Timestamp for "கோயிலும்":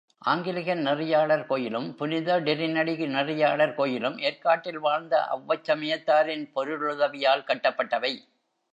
1.45-1.95, 3.75-4.17